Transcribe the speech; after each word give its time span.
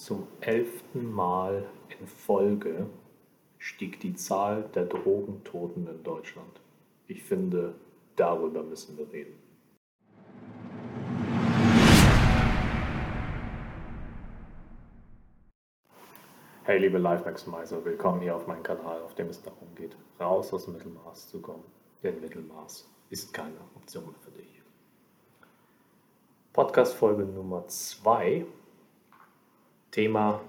Zum 0.00 0.26
elften 0.40 1.12
Mal 1.12 1.66
in 2.00 2.06
Folge 2.06 2.86
stieg 3.58 4.00
die 4.00 4.14
Zahl 4.14 4.62
der 4.74 4.86
Drogentoten 4.86 5.86
in 5.86 6.02
Deutschland. 6.02 6.62
Ich 7.06 7.22
finde, 7.22 7.74
darüber 8.16 8.62
müssen 8.62 8.96
wir 8.96 9.12
reden. 9.12 9.34
Hey 16.64 16.78
liebe 16.78 16.96
Life 16.96 17.26
Maximizer, 17.26 17.84
willkommen 17.84 18.22
hier 18.22 18.34
auf 18.34 18.46
meinem 18.46 18.62
Kanal, 18.62 19.02
auf 19.02 19.14
dem 19.16 19.28
es 19.28 19.42
darum 19.42 19.74
geht, 19.74 19.98
raus 20.18 20.50
aus 20.54 20.64
dem 20.64 20.72
Mittelmaß 20.72 21.28
zu 21.28 21.42
kommen. 21.42 21.64
Denn 22.02 22.22
Mittelmaß 22.22 22.88
ist 23.10 23.34
keine 23.34 23.60
Option 23.76 24.14
für 24.22 24.30
dich. 24.30 24.62
Podcast 26.54 26.94
Folge 26.94 27.24
Nummer 27.24 27.68
2 27.68 28.46
Thema 29.90 30.40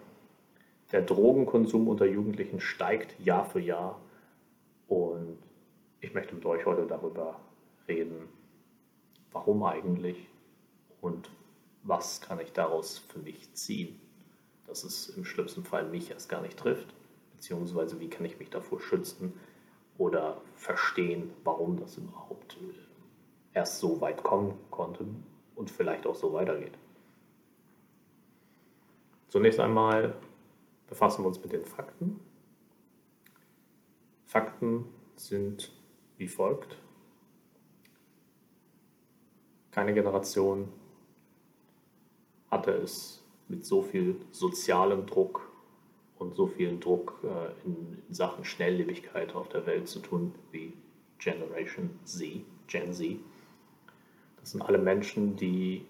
der 0.92 1.02
Drogenkonsum 1.02 1.88
unter 1.88 2.06
Jugendlichen 2.06 2.60
steigt 2.60 3.20
Jahr 3.20 3.46
für 3.46 3.60
Jahr 3.60 4.00
und 4.88 5.38
ich 6.00 6.14
möchte 6.14 6.36
mit 6.36 6.46
euch 6.46 6.66
heute 6.66 6.86
darüber 6.86 7.40
reden, 7.88 8.28
warum 9.32 9.64
eigentlich 9.64 10.28
und 11.00 11.30
was 11.84 12.22
kann 12.22 12.40
ich 12.40 12.52
daraus 12.52 13.00
für 13.00 13.20
mich 13.20 13.54
ziehen, 13.54 14.00
dass 14.68 14.84
es 14.84 15.10
im 15.10 15.26
schlimmsten 15.26 15.64
Fall 15.64 15.88
mich 15.88 16.12
erst 16.12 16.30
gar 16.30 16.42
nicht 16.42 16.58
trifft, 16.58 16.94
beziehungsweise 17.34 18.00
wie 18.00 18.10
kann 18.10 18.26
ich 18.26 18.38
mich 18.38 18.50
davor 18.50 18.80
schützen 18.80 19.34
oder 19.98 20.42
verstehen, 20.56 21.32
warum 21.44 21.80
das 21.80 21.98
überhaupt 21.98 22.58
erst 23.54 23.80
so 23.80 24.02
weit 24.02 24.24
kommen 24.24 24.54
konnte 24.70 25.06
und 25.56 25.72
vielleicht 25.72 26.06
auch 26.06 26.16
so 26.16 26.34
weitergeht. 26.34 26.74
Zunächst 29.32 29.62
einmal 29.62 30.14
befassen 30.88 31.24
wir 31.24 31.30
uns 31.30 31.42
mit 31.42 31.54
den 31.54 31.64
Fakten. 31.64 32.20
Fakten 34.26 34.84
sind 35.16 35.72
wie 36.18 36.28
folgt. 36.28 36.76
Keine 39.72 39.94
Generation 39.94 40.68
hatte 42.50 42.72
es 42.72 43.24
mit 43.48 43.66
so 43.66 43.82
viel 43.82 44.18
sozialem 44.32 45.06
Druck 45.06 45.50
und 46.20 46.36
so 46.36 46.48
viel 46.48 46.78
Druck 46.78 47.18
äh, 47.24 47.66
in, 47.66 48.04
Sachen 48.10 48.44
Schnelllebigkeit 48.44 49.34
auf 49.34 49.48
der 49.48 49.66
Welt 49.66 49.88
zu 49.88 50.00
tun 50.00 50.36
wie 50.52 50.74
Generation 51.20 51.98
Z, 52.04 52.42
Gen 52.68 52.92
Z. 52.92 53.18
Das 54.42 54.52
sind 54.52 54.62
alle 54.62 54.78
Menschen, 54.78 55.38
die 55.38 55.86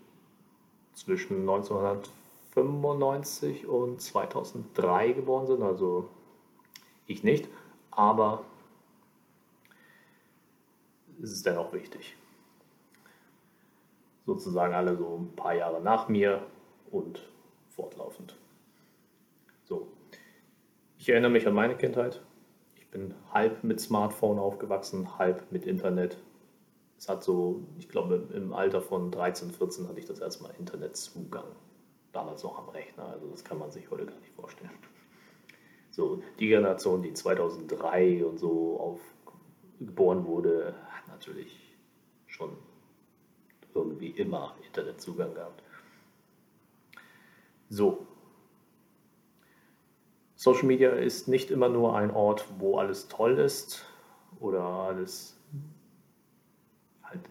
zwischen 0.94 1.40
1900 1.40 2.12
1995 2.56 3.66
und 3.66 4.02
2003 4.02 5.14
geboren 5.14 5.48
sind, 5.48 5.62
also 5.62 6.10
ich 7.08 7.24
nicht, 7.24 7.48
aber 7.92 8.44
es 11.22 11.32
ist 11.32 11.46
dennoch 11.46 11.72
wichtig. 11.72 12.18
Sozusagen 14.26 14.74
alle 14.74 14.98
so 14.98 15.18
ein 15.18 15.36
paar 15.36 15.56
Jahre 15.56 15.82
nach 15.82 16.10
mir 16.10 16.46
und 16.92 17.26
fortlaufend. 17.70 18.36
So, 19.64 19.88
ich 20.98 21.08
erinnere 21.08 21.32
mich 21.32 21.48
an 21.48 21.54
meine 21.54 21.78
Kindheit. 21.78 22.22
Ich 22.76 22.90
bin 22.90 23.14
halb 23.34 23.64
mit 23.64 23.80
Smartphone 23.80 24.40
aufgewachsen, 24.40 25.18
halb 25.18 25.50
mit 25.52 25.66
Internet. 25.66 26.18
Es 26.98 27.08
hat 27.08 27.24
so, 27.24 27.62
ich 27.80 27.88
glaube, 27.88 28.28
im 28.34 28.52
Alter 28.52 28.82
von 28.82 29.10
13, 29.10 29.52
14 29.52 29.88
hatte 29.88 30.00
ich 30.00 30.06
das 30.06 30.20
erstmal 30.20 30.54
Internetzugang 30.60 31.46
damals 32.12 32.44
noch 32.44 32.58
am 32.58 32.70
Rechner. 32.70 33.06
Also 33.06 33.28
das 33.28 33.44
kann 33.44 33.58
man 33.58 33.72
sich 33.72 33.90
heute 33.90 34.06
gar 34.06 34.20
nicht 34.20 34.34
vorstellen. 34.34 34.72
So, 35.92 36.24
die 36.40 36.48
Generation, 36.48 37.02
die 37.02 37.14
2003 37.14 38.26
und 38.26 38.38
so 38.38 39.00
geboren 39.80 40.26
wurde, 40.26 40.76
hat 40.90 41.08
natürlich 41.08 41.76
schon 42.28 42.56
irgendwie 43.74 44.10
immer 44.10 44.56
Internetzugang 44.66 45.34
gehabt. 45.34 45.64
So. 47.70 48.06
Social 50.36 50.66
Media 50.66 50.92
ist 50.92 51.28
nicht 51.28 51.52
immer 51.52 51.70
nur 51.70 51.96
ein 51.96 52.12
Ort, 52.12 52.46
wo 52.58 52.78
alles 52.78 53.08
toll 53.08 53.38
ist 53.38 53.86
oder 54.40 54.64
alles 54.64 55.38
halt 57.04 57.22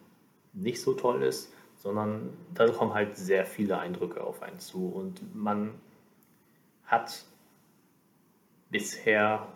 nicht 0.52 0.80
so 0.80 0.94
toll 0.94 1.22
ist, 1.22 1.52
sondern 1.80 2.36
da 2.52 2.70
kommen 2.70 2.92
halt 2.92 3.16
sehr 3.16 3.46
viele 3.46 3.78
Eindrücke 3.78 4.22
auf 4.22 4.42
einen 4.42 4.58
zu 4.58 4.86
und 4.86 5.34
man 5.34 5.80
hat 6.84 7.24
bisher 8.68 9.48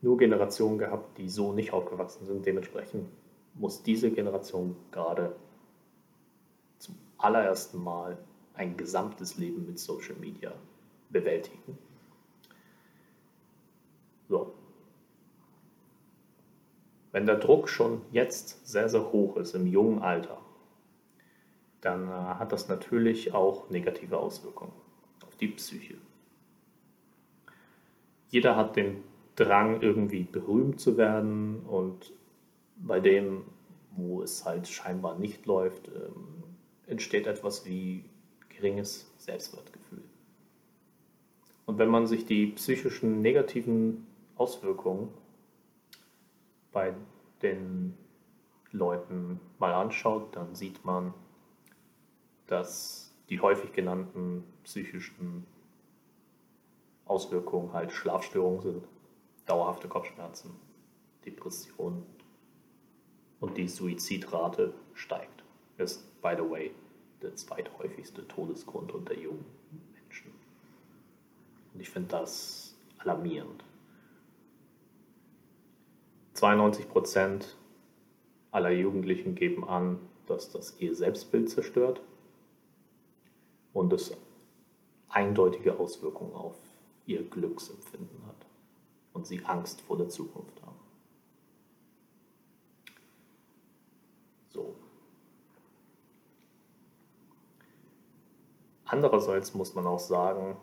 nur 0.00 0.16
Generationen 0.16 0.78
gehabt, 0.78 1.18
die 1.18 1.28
so 1.28 1.52
nicht 1.52 1.72
aufgewachsen 1.72 2.24
sind. 2.24 2.46
Dementsprechend 2.46 3.08
muss 3.54 3.82
diese 3.82 4.12
Generation 4.12 4.76
gerade 4.92 5.34
zum 6.78 6.96
allerersten 7.18 7.82
Mal 7.82 8.16
ein 8.54 8.76
gesamtes 8.76 9.38
Leben 9.38 9.66
mit 9.66 9.80
Social 9.80 10.14
Media 10.20 10.52
bewältigen. 11.10 11.76
So. 14.28 14.54
Wenn 17.10 17.26
der 17.26 17.36
Druck 17.36 17.68
schon 17.68 18.02
jetzt 18.12 18.64
sehr, 18.64 18.88
sehr 18.88 19.10
hoch 19.10 19.36
ist 19.36 19.56
im 19.56 19.66
jungen 19.66 20.00
Alter, 20.00 20.38
dann 21.80 22.08
äh, 22.08 22.12
hat 22.12 22.52
das 22.52 22.68
natürlich 22.68 23.34
auch 23.34 23.70
negative 23.70 24.18
Auswirkungen 24.18 24.72
auf 25.26 25.36
die 25.36 25.48
Psyche. 25.48 25.96
Jeder 28.30 28.56
hat 28.56 28.76
den 28.76 29.02
Drang, 29.36 29.80
irgendwie 29.80 30.24
berühmt 30.24 30.80
zu 30.80 30.96
werden 30.96 31.60
und 31.60 32.12
bei 32.76 33.00
dem, 33.00 33.44
wo 33.92 34.22
es 34.22 34.44
halt 34.44 34.66
scheinbar 34.68 35.16
nicht 35.18 35.46
läuft, 35.46 35.88
ähm, 35.88 36.44
entsteht 36.86 37.26
etwas 37.26 37.64
wie 37.64 38.04
geringes 38.48 39.10
Selbstwertgefühl. 39.18 40.02
Und 41.66 41.78
wenn 41.78 41.88
man 41.88 42.06
sich 42.06 42.24
die 42.26 42.46
psychischen 42.46 43.20
negativen 43.20 44.06
Auswirkungen 44.36 45.08
bei 46.72 46.94
den 47.42 47.94
Leuten 48.72 49.40
mal 49.58 49.72
anschaut, 49.72 50.34
dann 50.34 50.54
sieht 50.54 50.84
man, 50.84 51.14
dass 52.48 53.14
die 53.28 53.40
häufig 53.40 53.72
genannten 53.72 54.42
psychischen 54.64 55.46
Auswirkungen 57.04 57.72
halt 57.72 57.92
Schlafstörungen 57.92 58.60
sind, 58.60 58.88
dauerhafte 59.46 59.86
Kopfschmerzen, 59.88 60.50
Depressionen 61.24 62.04
und 63.40 63.56
die 63.56 63.68
Suizidrate 63.68 64.74
steigt. 64.94 65.44
Ist, 65.76 66.20
by 66.20 66.34
the 66.36 66.50
way, 66.50 66.74
der 67.22 67.36
zweithäufigste 67.36 68.26
Todesgrund 68.26 68.92
unter 68.92 69.14
jungen 69.14 69.44
Menschen. 69.94 70.32
Und 71.72 71.80
ich 71.80 71.90
finde 71.90 72.08
das 72.08 72.74
alarmierend. 72.98 73.64
92 76.34 76.88
Prozent 76.88 77.56
aller 78.50 78.70
Jugendlichen 78.70 79.34
geben 79.34 79.68
an, 79.68 79.98
dass 80.26 80.50
das 80.50 80.78
ihr 80.78 80.94
Selbstbild 80.94 81.50
zerstört 81.50 82.00
und 83.78 83.92
es 83.92 84.12
eindeutige 85.08 85.78
Auswirkungen 85.78 86.34
auf 86.34 86.56
ihr 87.06 87.22
Glücksempfinden 87.22 88.26
hat 88.26 88.46
und 89.12 89.26
sie 89.26 89.44
Angst 89.44 89.80
vor 89.82 89.96
der 89.96 90.08
Zukunft 90.08 90.60
haben. 90.62 90.76
So. 94.48 94.74
Andererseits 98.84 99.54
muss 99.54 99.74
man 99.74 99.86
auch 99.86 100.00
sagen, 100.00 100.56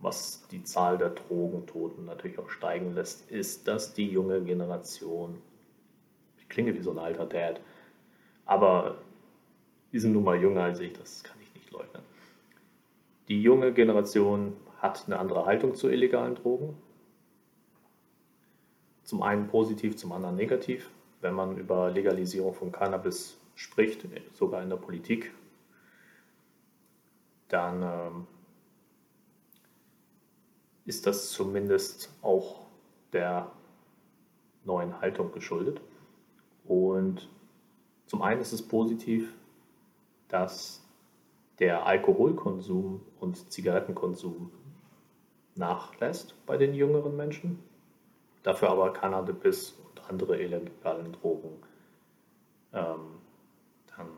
was 0.00 0.46
die 0.48 0.64
Zahl 0.64 0.98
der 0.98 1.10
Drogentoten 1.10 2.04
natürlich 2.04 2.38
auch 2.38 2.50
steigen 2.50 2.94
lässt, 2.94 3.30
ist, 3.30 3.68
dass 3.68 3.94
die 3.94 4.10
junge 4.10 4.42
Generation, 4.42 5.40
ich 6.38 6.48
klinge 6.48 6.74
wie 6.74 6.82
so 6.82 6.90
ein 6.90 6.98
alter 6.98 7.26
Dad, 7.26 7.60
aber 8.44 8.98
die 9.92 10.00
sind 10.00 10.12
nun 10.12 10.24
mal 10.24 10.40
jünger 10.40 10.64
als 10.64 10.80
ich, 10.80 10.92
das 10.94 11.22
kann. 11.22 11.39
Die 13.30 13.40
junge 13.40 13.72
Generation 13.72 14.56
hat 14.78 15.04
eine 15.06 15.20
andere 15.20 15.46
Haltung 15.46 15.76
zu 15.76 15.88
illegalen 15.88 16.34
Drogen. 16.34 16.76
Zum 19.04 19.22
einen 19.22 19.46
positiv, 19.46 19.96
zum 19.96 20.10
anderen 20.10 20.34
negativ. 20.34 20.90
Wenn 21.20 21.34
man 21.34 21.56
über 21.56 21.92
Legalisierung 21.92 22.54
von 22.54 22.72
Cannabis 22.72 23.38
spricht, 23.54 24.04
sogar 24.32 24.64
in 24.64 24.68
der 24.68 24.78
Politik, 24.78 25.32
dann 27.46 27.82
ähm, 27.84 28.26
ist 30.84 31.06
das 31.06 31.30
zumindest 31.30 32.12
auch 32.22 32.66
der 33.12 33.52
neuen 34.64 35.00
Haltung 35.00 35.30
geschuldet. 35.30 35.80
Und 36.64 37.28
zum 38.06 38.22
einen 38.22 38.40
ist 38.40 38.52
es 38.52 38.66
positiv, 38.66 39.32
dass 40.26 40.84
der 41.60 41.86
Alkoholkonsum 41.86 43.02
und 43.20 43.52
Zigarettenkonsum 43.52 44.50
nachlässt 45.54 46.34
bei 46.46 46.56
den 46.56 46.74
jüngeren 46.74 47.16
Menschen, 47.16 47.62
dafür 48.42 48.70
aber 48.70 48.92
Cannabis 48.92 49.78
und 49.88 50.08
andere 50.08 50.40
illegalen 50.40 51.12
Drogen 51.12 51.62
ähm, 52.72 53.18
dann 53.94 54.08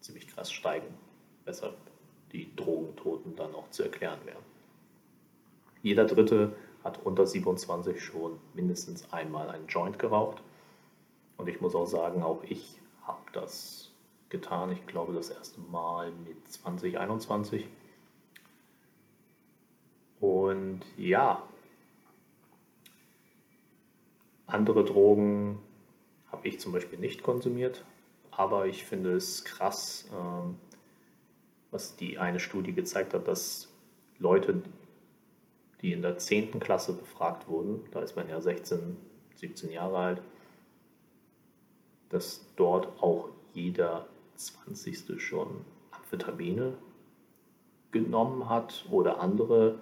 ziemlich 0.00 0.26
krass 0.26 0.50
steigen, 0.50 0.92
weshalb 1.44 1.76
die 2.32 2.54
Drogentoten 2.56 3.36
dann 3.36 3.54
auch 3.54 3.70
zu 3.70 3.84
erklären 3.84 4.18
wären. 4.24 4.42
Jeder 5.82 6.04
Dritte 6.04 6.56
hat 6.82 7.04
unter 7.04 7.26
27 7.26 8.02
schon 8.02 8.40
mindestens 8.54 9.12
einmal 9.12 9.50
einen 9.50 9.68
Joint 9.68 9.98
geraucht. 10.00 10.42
Und 11.36 11.48
ich 11.48 11.60
muss 11.60 11.74
auch 11.74 11.86
sagen, 11.86 12.22
auch 12.22 12.42
ich 12.42 12.80
habe 13.02 13.22
das 13.32 13.92
getan. 14.36 14.70
Ich 14.72 14.86
glaube, 14.86 15.12
das 15.14 15.30
erste 15.30 15.60
Mal 15.60 16.10
mit 16.10 16.46
2021. 16.48 17.66
Und 20.20 20.80
ja, 20.96 21.42
andere 24.46 24.84
Drogen 24.84 25.58
habe 26.30 26.48
ich 26.48 26.60
zum 26.60 26.72
Beispiel 26.72 26.98
nicht 26.98 27.22
konsumiert, 27.22 27.84
aber 28.30 28.66
ich 28.66 28.84
finde 28.84 29.14
es 29.14 29.44
krass, 29.44 30.08
ähm, 30.12 30.56
was 31.70 31.96
die 31.96 32.18
eine 32.18 32.40
Studie 32.40 32.72
gezeigt 32.72 33.14
hat, 33.14 33.28
dass 33.28 33.72
Leute, 34.18 34.62
die 35.82 35.92
in 35.92 36.02
der 36.02 36.18
10. 36.18 36.60
Klasse 36.60 36.92
befragt 36.92 37.48
wurden, 37.48 37.84
da 37.90 38.00
ist 38.00 38.16
man 38.16 38.28
ja 38.28 38.40
16, 38.40 38.96
17 39.34 39.70
Jahre 39.70 39.98
alt, 39.98 40.22
dass 42.08 42.46
dort 42.56 43.02
auch 43.02 43.30
jeder 43.52 44.06
20. 44.36 45.20
schon 45.20 45.64
Amphetamine 45.90 46.76
genommen 47.90 48.48
hat 48.48 48.84
oder 48.90 49.20
andere 49.20 49.78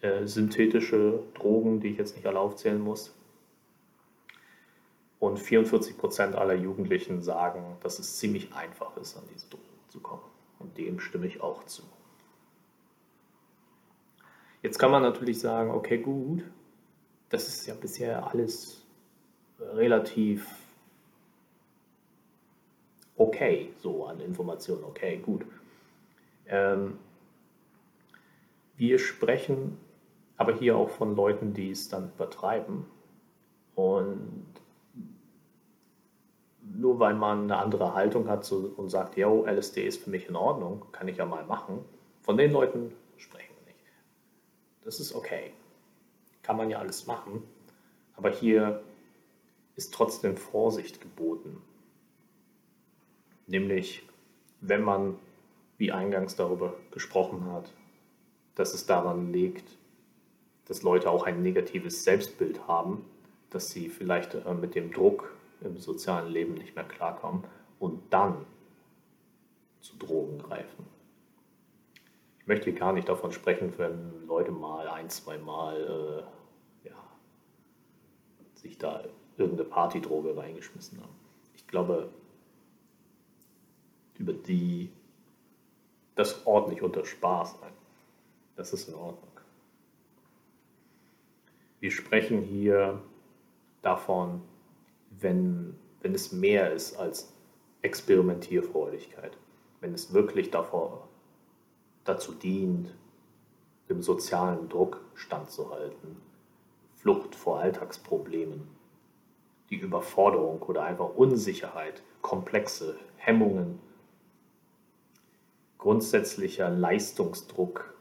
äh, 0.00 0.26
synthetische 0.26 1.22
Drogen, 1.34 1.80
die 1.80 1.88
ich 1.88 1.98
jetzt 1.98 2.16
nicht 2.16 2.26
alle 2.26 2.38
aufzählen 2.38 2.80
muss. 2.80 3.14
Und 5.18 5.38
44 5.38 5.96
Prozent 5.96 6.34
aller 6.34 6.54
Jugendlichen 6.54 7.22
sagen, 7.22 7.76
dass 7.82 7.98
es 7.98 8.18
ziemlich 8.18 8.52
einfach 8.54 8.96
ist, 8.96 9.16
an 9.16 9.24
diese 9.32 9.48
Drogen 9.48 9.64
zu 9.88 10.00
kommen. 10.00 10.22
Und 10.58 10.76
dem 10.76 11.00
stimme 11.00 11.26
ich 11.26 11.40
auch 11.40 11.64
zu. 11.64 11.82
Jetzt 14.62 14.78
kann 14.78 14.90
man 14.90 15.02
natürlich 15.02 15.40
sagen, 15.40 15.70
okay, 15.70 15.98
gut, 15.98 16.42
das 17.28 17.48
ist 17.48 17.66
ja 17.66 17.74
bisher 17.74 18.26
alles 18.26 18.82
relativ 19.60 20.46
okay, 23.16 23.72
so 23.78 24.06
an 24.06 24.20
Informationen, 24.20 24.84
okay, 24.84 25.18
gut. 25.18 25.44
Ähm, 26.46 26.98
wir 28.76 28.98
sprechen 28.98 29.78
aber 30.36 30.54
hier 30.54 30.76
auch 30.76 30.90
von 30.90 31.14
Leuten, 31.14 31.54
die 31.54 31.70
es 31.70 31.88
dann 31.88 32.10
übertreiben. 32.14 32.86
Und 33.74 34.44
nur 36.76 36.98
weil 36.98 37.14
man 37.14 37.44
eine 37.44 37.58
andere 37.58 37.94
Haltung 37.94 38.28
hat 38.28 38.50
und 38.50 38.88
sagt, 38.88 39.16
yo, 39.16 39.46
LSD 39.46 39.86
ist 39.86 40.02
für 40.02 40.10
mich 40.10 40.28
in 40.28 40.36
Ordnung, 40.36 40.86
kann 40.92 41.08
ich 41.08 41.18
ja 41.18 41.24
mal 41.24 41.44
machen, 41.44 41.84
von 42.22 42.36
den 42.36 42.52
Leuten 42.52 42.92
sprechen 43.16 43.54
wir 43.58 43.66
nicht. 43.66 43.84
Das 44.82 44.98
ist 44.98 45.14
okay. 45.14 45.52
Kann 46.42 46.56
man 46.56 46.70
ja 46.70 46.78
alles 46.78 47.06
machen. 47.06 47.42
Aber 48.16 48.30
hier 48.30 48.82
ist 49.76 49.92
trotzdem 49.92 50.36
Vorsicht 50.36 51.00
geboten. 51.00 51.62
Nämlich, 53.46 54.06
wenn 54.60 54.82
man, 54.82 55.18
wie 55.76 55.92
eingangs 55.92 56.36
darüber 56.36 56.74
gesprochen 56.90 57.52
hat, 57.52 57.72
dass 58.54 58.74
es 58.74 58.86
daran 58.86 59.32
liegt, 59.32 59.76
dass 60.66 60.82
Leute 60.82 61.10
auch 61.10 61.24
ein 61.24 61.42
negatives 61.42 62.04
Selbstbild 62.04 62.66
haben, 62.66 63.04
dass 63.50 63.70
sie 63.70 63.88
vielleicht 63.88 64.34
äh, 64.34 64.54
mit 64.54 64.74
dem 64.74 64.92
Druck 64.92 65.34
im 65.60 65.78
sozialen 65.78 66.30
Leben 66.30 66.54
nicht 66.54 66.74
mehr 66.74 66.84
klarkommen 66.84 67.44
und 67.78 68.00
dann 68.10 68.46
zu 69.80 69.96
Drogen 69.96 70.38
greifen. 70.38 70.86
Ich 72.40 72.46
möchte 72.46 72.72
gar 72.72 72.92
nicht 72.92 73.08
davon 73.08 73.32
sprechen, 73.32 73.72
wenn 73.78 74.26
Leute 74.26 74.50
mal 74.50 74.88
ein, 74.88 75.08
zwei 75.08 75.38
Mal 75.38 76.26
äh, 76.84 76.88
ja, 76.88 76.96
sich 78.54 78.78
da 78.78 79.04
irgendeine 79.36 79.68
Partydroge 79.68 80.36
reingeschmissen 80.36 81.00
haben. 81.00 81.14
Ich 81.54 81.66
glaube, 81.66 82.08
über 84.18 84.32
die 84.32 84.90
das 86.14 86.46
ordentlich 86.46 86.82
unter 86.82 87.04
Spaß 87.04 87.62
ein. 87.62 87.72
Das 88.56 88.72
ist 88.72 88.88
in 88.88 88.94
Ordnung. 88.94 89.30
Wir 91.80 91.90
sprechen 91.90 92.40
hier 92.40 93.02
davon, 93.82 94.42
wenn, 95.10 95.76
wenn 96.00 96.14
es 96.14 96.32
mehr 96.32 96.72
ist 96.72 96.96
als 96.96 97.32
Experimentierfreudigkeit, 97.82 99.36
wenn 99.80 99.92
es 99.92 100.12
wirklich 100.12 100.50
davor, 100.50 101.08
dazu 102.04 102.32
dient, 102.32 102.94
dem 103.88 104.00
sozialen 104.02 104.68
Druck 104.68 105.00
standzuhalten, 105.14 106.16
Flucht 106.96 107.34
vor 107.34 107.60
Alltagsproblemen, 107.60 108.66
die 109.68 109.76
Überforderung 109.76 110.62
oder 110.62 110.84
einfach 110.84 111.14
Unsicherheit, 111.14 112.02
Komplexe, 112.22 112.96
Hemmungen 113.16 113.78
grundsätzlicher 115.84 116.70
Leistungsdruck 116.70 117.94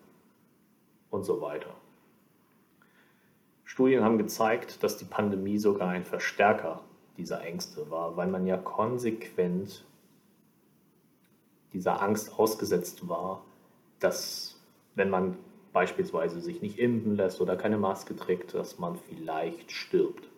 und 1.09 1.25
so 1.25 1.41
weiter. 1.41 1.75
Studien 3.65 4.05
haben 4.05 4.17
gezeigt, 4.17 4.81
dass 4.83 4.95
die 4.95 5.03
Pandemie 5.03 5.57
sogar 5.57 5.89
ein 5.89 6.05
Verstärker 6.05 6.79
dieser 7.17 7.41
Ängste 7.41 7.91
war, 7.91 8.15
weil 8.15 8.27
man 8.27 8.47
ja 8.47 8.55
konsequent 8.55 9.83
dieser 11.73 12.01
Angst 12.01 12.39
ausgesetzt 12.39 13.09
war, 13.09 13.43
dass 13.99 14.61
wenn 14.95 15.09
man 15.09 15.37
beispielsweise 15.73 16.39
sich 16.39 16.61
nicht 16.61 16.79
impfen 16.79 17.17
lässt 17.17 17.41
oder 17.41 17.57
keine 17.57 17.77
Maske 17.77 18.15
trägt, 18.15 18.53
dass 18.53 18.79
man 18.79 18.95
vielleicht 18.95 19.73
stirbt. 19.73 20.29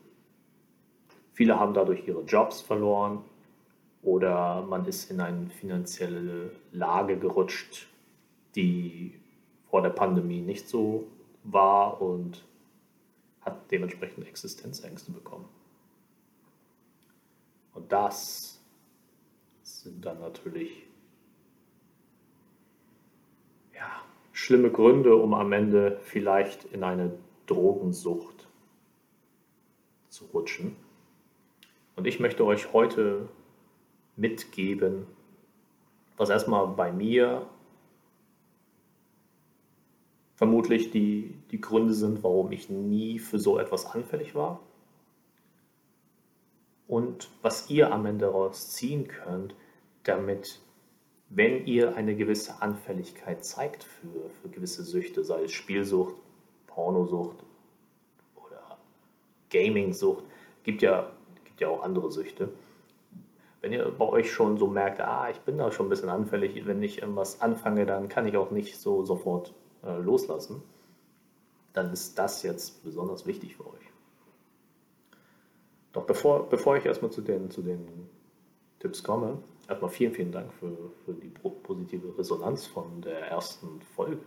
Viele 1.33 1.59
haben 1.59 1.75
dadurch 1.75 2.07
ihre 2.07 2.23
Jobs 2.23 2.61
verloren, 2.61 3.23
oder 4.05 4.61
man 4.61 4.85
ist 4.85 5.09
in 5.09 5.19
eine 5.19 5.49
finanzielle 5.49 6.51
Lage 6.71 7.17
gerutscht, 7.17 7.87
die 8.55 9.19
vor 9.69 9.81
der 9.81 9.89
Pandemie 9.89 10.41
nicht 10.41 10.69
so 10.69 11.07
war 11.43 12.01
und 12.01 12.45
hat 13.41 13.71
dementsprechend 13.71 14.27
Existenzängste 14.27 15.11
bekommen. 15.11 15.49
Und 17.73 17.91
das 17.91 18.61
sind 19.63 20.05
dann 20.05 20.19
natürlich 20.19 20.87
ja, 23.73 23.89
schlimme 24.31 24.69
Gründe, 24.69 25.15
um 25.15 25.33
am 25.33 25.51
Ende 25.51 25.99
vielleicht 26.03 26.63
in 26.65 26.83
eine 26.83 27.17
Drogensucht 27.47 28.47
zu 30.09 30.25
rutschen. 30.25 30.75
Und 31.95 32.05
ich 32.05 32.19
möchte 32.19 32.45
euch 32.45 32.71
heute 32.71 33.29
mitgeben, 34.15 35.07
was 36.17 36.29
erstmal 36.29 36.67
bei 36.67 36.91
mir 36.91 37.47
vermutlich 40.35 40.91
die, 40.91 41.33
die 41.51 41.61
Gründe 41.61 41.93
sind, 41.93 42.23
warum 42.23 42.51
ich 42.51 42.69
nie 42.69 43.19
für 43.19 43.39
so 43.39 43.57
etwas 43.57 43.85
anfällig 43.85 44.35
war. 44.35 44.59
Und 46.87 47.29
was 47.41 47.69
ihr 47.69 47.91
am 47.91 48.05
Ende 48.05 48.25
daraus 48.25 48.71
ziehen 48.71 49.07
könnt, 49.07 49.55
damit, 50.03 50.61
wenn 51.29 51.65
ihr 51.65 51.95
eine 51.95 52.15
gewisse 52.15 52.61
Anfälligkeit 52.61 53.43
zeigt 53.43 53.83
für, 53.83 54.29
für 54.41 54.49
gewisse 54.49 54.83
Süchte, 54.83 55.23
sei 55.23 55.43
es 55.43 55.51
Spielsucht, 55.51 56.15
Pornosucht 56.67 57.37
oder 58.35 58.77
Gamingsucht, 59.49 60.23
gibt 60.63 60.81
ja, 60.81 61.11
gibt 61.45 61.61
ja 61.61 61.69
auch 61.69 61.81
andere 61.81 62.11
Süchte, 62.11 62.49
wenn 63.65 63.73
ihr 63.73 63.89
bei 63.89 64.05
euch 64.05 64.31
schon 64.31 64.59
so 64.59 64.67
merkt, 64.67 65.01
ah, 65.01 65.27
ich 65.31 65.39
bin 65.39 65.57
da 65.57 65.71
schon 65.71 65.87
ein 65.87 65.89
bisschen 65.89 66.09
anfällig, 66.09 66.67
wenn 66.67 66.83
ich 66.83 67.01
irgendwas 67.01 67.41
anfange, 67.41 67.87
dann 67.87 68.09
kann 68.09 68.27
ich 68.27 68.37
auch 68.37 68.51
nicht 68.51 68.77
so 68.79 69.03
sofort 69.03 69.55
äh, 69.83 69.97
loslassen, 69.97 70.61
dann 71.73 71.91
ist 71.91 72.19
das 72.19 72.43
jetzt 72.43 72.83
besonders 72.83 73.25
wichtig 73.25 73.55
für 73.55 73.65
euch. 73.65 73.91
Doch 75.93 76.03
bevor, 76.03 76.47
bevor 76.47 76.77
ich 76.77 76.85
erstmal 76.85 77.09
zu 77.09 77.21
den, 77.21 77.49
zu 77.49 77.63
den 77.63 78.07
Tipps 78.77 79.03
komme, 79.03 79.39
erstmal 79.67 79.89
vielen, 79.89 80.13
vielen 80.13 80.31
Dank 80.31 80.53
für, 80.53 80.77
für 81.03 81.13
die 81.13 81.31
positive 81.63 82.15
Resonanz 82.19 82.67
von 82.67 83.01
der 83.01 83.31
ersten 83.31 83.81
Folge. 83.95 84.21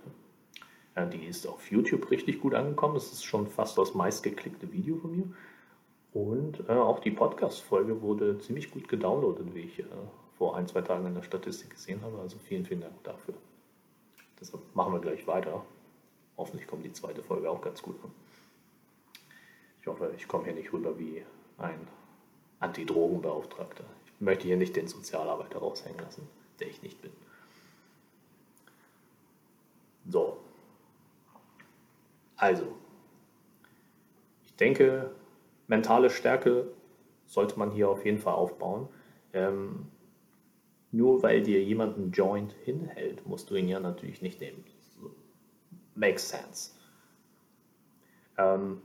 Ja, 0.96 1.06
die 1.06 1.24
ist 1.24 1.46
auf 1.46 1.70
YouTube 1.70 2.10
richtig 2.10 2.40
gut 2.40 2.54
angekommen. 2.54 2.94
Das 2.94 3.12
ist 3.12 3.22
schon 3.24 3.46
fast 3.46 3.78
das 3.78 3.94
meistgeklickte 3.94 4.72
Video 4.72 4.96
von 4.96 5.16
mir. 5.16 5.26
Und 6.12 6.68
äh, 6.68 6.72
auch 6.72 7.00
die 7.00 7.10
Podcast-Folge 7.10 8.00
wurde 8.00 8.38
ziemlich 8.38 8.70
gut 8.70 8.88
gedownloadet, 8.88 9.54
wie 9.54 9.60
ich 9.60 9.78
äh, 9.80 9.84
vor 10.36 10.56
ein, 10.56 10.66
zwei 10.66 10.80
Tagen 10.80 11.06
in 11.06 11.14
der 11.14 11.22
Statistik 11.22 11.70
gesehen 11.70 12.00
habe. 12.02 12.18
Also 12.18 12.38
vielen, 12.38 12.64
vielen 12.64 12.80
Dank 12.80 13.02
dafür. 13.04 13.34
Deshalb 14.40 14.62
machen 14.74 14.92
wir 14.92 15.00
gleich 15.00 15.26
weiter. 15.26 15.64
Hoffentlich 16.36 16.66
kommt 16.66 16.84
die 16.84 16.92
zweite 16.92 17.22
Folge 17.22 17.50
auch 17.50 17.60
ganz 17.60 17.82
gut 17.82 17.96
an. 18.02 18.10
Ich 19.80 19.86
hoffe, 19.86 20.12
ich 20.16 20.28
komme 20.28 20.44
hier 20.44 20.54
nicht 20.54 20.72
rüber 20.72 20.98
wie 20.98 21.22
ein 21.58 21.88
Antidrogenbeauftragter. 22.60 23.84
Ich 24.06 24.20
möchte 24.20 24.46
hier 24.46 24.56
nicht 24.56 24.76
den 24.76 24.88
Sozialarbeiter 24.88 25.58
raushängen 25.58 26.00
lassen, 26.00 26.28
der 26.60 26.68
ich 26.68 26.82
nicht 26.82 27.00
bin. 27.02 27.12
So. 30.08 30.38
Also, 32.36 32.76
ich 34.46 34.54
denke, 34.54 35.10
mentale 35.68 36.10
Stärke 36.10 36.72
sollte 37.26 37.58
man 37.58 37.70
hier 37.70 37.88
auf 37.88 38.04
jeden 38.04 38.18
Fall 38.18 38.34
aufbauen. 38.34 38.88
Ähm, 39.32 39.86
nur 40.90 41.22
weil 41.22 41.42
dir 41.42 41.62
jemand 41.62 41.96
einen 41.96 42.10
Joint 42.10 42.52
hinhält, 42.64 43.26
musst 43.26 43.50
du 43.50 43.54
ihn 43.54 43.68
ja 43.68 43.78
natürlich 43.78 44.22
nicht 44.22 44.40
nehmen. 44.40 44.64
Makes 45.94 46.30
sense. 46.30 46.72
Ähm, 48.38 48.80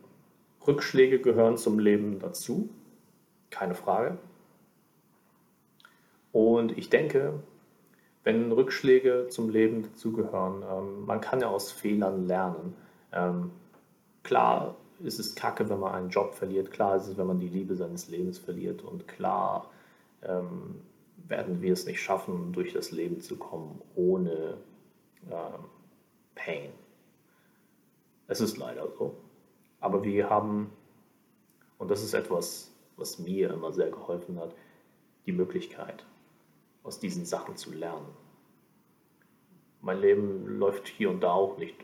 Rückschläge 0.68 1.20
gehören 1.20 1.58
zum 1.58 1.80
Leben 1.80 2.20
dazu, 2.20 2.70
keine 3.50 3.76
Frage. 3.76 4.18
Und 6.32 6.78
ich 6.78 6.90
denke, 6.90 7.42
wenn 8.24 8.52
Rückschläge 8.52 9.28
zum 9.30 9.50
Leben 9.50 9.84
dazugehören, 9.84 10.64
ähm, 10.70 11.06
man 11.06 11.22
kann 11.22 11.40
ja 11.40 11.48
aus 11.48 11.72
Fehlern 11.72 12.26
lernen. 12.26 12.76
Ähm, 13.12 13.52
klar 14.24 14.76
ist 15.04 15.20
es 15.20 15.36
kacke, 15.36 15.70
wenn 15.70 15.80
man 15.80 15.94
einen 15.94 16.10
Job 16.10 16.34
verliert, 16.34 16.72
klar 16.72 16.96
ist 16.96 17.08
es, 17.08 17.18
wenn 17.18 17.28
man 17.28 17.40
die 17.40 17.50
Liebe 17.50 17.76
seines 17.76 18.08
Lebens 18.10 18.38
verliert 18.38 18.82
und 18.82 19.08
klar 19.08 19.70
ähm, 20.22 20.82
werden 21.28 21.62
wir 21.62 21.74
es 21.74 21.86
nicht 21.86 22.02
schaffen, 22.02 22.54
durch 22.54 22.74
das 22.74 22.92
Leben 22.92 23.22
zu 23.22 23.38
kommen 23.38 23.82
ohne 23.96 24.58
ähm, 25.30 25.66
Pain. 26.36 26.72
Es 28.28 28.42
ist 28.42 28.58
leider 28.58 28.88
so. 28.98 29.16
Aber 29.80 30.04
wir 30.04 30.30
haben, 30.30 30.72
und 31.78 31.92
das 31.92 32.04
ist 32.04 32.14
etwas, 32.14 32.72
was 32.96 33.20
mir 33.20 33.52
immer 33.52 33.72
sehr 33.74 33.90
geholfen 33.90 34.40
hat, 34.40 34.56
die 35.26 35.32
Möglichkeit, 35.32 36.06
aus 36.84 37.00
diesen 37.00 37.26
Sachen 37.26 37.58
zu 37.58 37.72
lernen. 37.72 38.08
Mein 39.82 40.00
Leben 40.00 40.58
läuft 40.60 40.88
hier 40.88 41.10
und 41.10 41.22
da 41.22 41.34
auch 41.34 41.58
nicht 41.58 41.76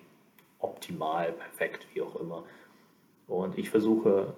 optimal, 0.60 1.34
perfekt, 1.34 1.88
wie 1.94 2.02
auch 2.02 2.16
immer. 2.18 2.44
Und 3.30 3.58
ich 3.58 3.70
versuche 3.70 4.34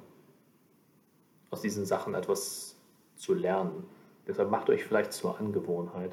aus 1.49 1.61
diesen 1.61 1.85
Sachen 1.85 2.13
etwas 2.13 2.75
zu 3.15 3.33
lernen. 3.33 3.85
Deshalb 4.27 4.51
macht 4.51 4.69
euch 4.69 4.83
vielleicht 4.83 5.13
zur 5.13 5.39
Angewohnheit, 5.39 6.11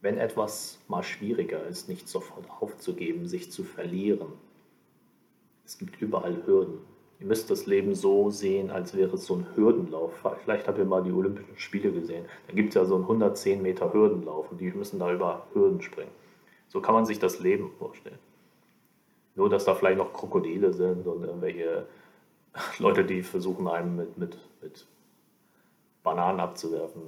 wenn 0.00 0.18
etwas 0.18 0.80
mal 0.88 1.02
schwieriger 1.02 1.64
ist, 1.64 1.88
nicht 1.88 2.08
sofort 2.08 2.44
aufzugeben, 2.60 3.26
sich 3.28 3.52
zu 3.52 3.62
verlieren. 3.62 4.32
Es 5.64 5.78
gibt 5.78 6.02
überall 6.02 6.44
Hürden. 6.44 6.78
Ihr 7.20 7.26
müsst 7.26 7.50
das 7.50 7.66
Leben 7.66 7.94
so 7.94 8.30
sehen, 8.30 8.70
als 8.70 8.94
wäre 8.94 9.14
es 9.14 9.26
so 9.26 9.36
ein 9.36 9.46
Hürdenlauf. 9.54 10.12
Vielleicht 10.42 10.66
habt 10.66 10.78
ihr 10.78 10.84
mal 10.84 11.04
die 11.04 11.12
Olympischen 11.12 11.56
Spiele 11.56 11.92
gesehen. 11.92 12.24
Da 12.48 12.52
gibt 12.52 12.70
es 12.70 12.74
ja 12.74 12.84
so 12.84 12.96
einen 12.96 13.04
110 13.04 13.62
Meter 13.62 13.92
Hürdenlauf 13.92 14.50
und 14.50 14.60
die 14.60 14.72
müssen 14.72 14.98
da 14.98 15.12
über 15.12 15.46
Hürden 15.52 15.80
springen. 15.80 16.10
So 16.66 16.80
kann 16.80 16.94
man 16.94 17.06
sich 17.06 17.20
das 17.20 17.38
Leben 17.38 17.70
vorstellen. 17.78 18.18
Nur, 19.34 19.48
dass 19.48 19.64
da 19.64 19.74
vielleicht 19.74 19.98
noch 19.98 20.12
Krokodile 20.12 20.72
sind 20.72 21.06
und 21.06 21.24
irgendwelche 21.24 21.86
Leute, 22.78 23.04
die 23.04 23.22
versuchen, 23.22 23.66
einem 23.68 23.96
mit, 23.96 24.18
mit, 24.18 24.38
mit 24.60 24.86
Bananen 26.02 26.40
abzuwerfen. 26.40 27.02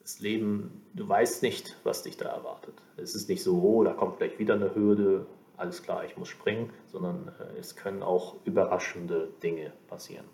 Das 0.00 0.20
Leben, 0.20 0.82
du 0.94 1.08
weißt 1.08 1.42
nicht, 1.42 1.76
was 1.82 2.04
dich 2.04 2.16
da 2.16 2.26
erwartet. 2.26 2.74
Es 2.96 3.14
ist 3.16 3.28
nicht 3.28 3.42
so, 3.42 3.60
oh, 3.60 3.82
da 3.82 3.92
kommt 3.92 4.18
gleich 4.18 4.38
wieder 4.38 4.54
eine 4.54 4.74
Hürde, 4.74 5.26
alles 5.56 5.82
klar, 5.82 6.04
ich 6.04 6.16
muss 6.16 6.28
springen, 6.28 6.72
sondern 6.86 7.32
äh, 7.40 7.58
es 7.58 7.76
können 7.76 8.02
auch 8.02 8.36
überraschende 8.44 9.32
Dinge 9.42 9.72
passieren. 9.88 10.26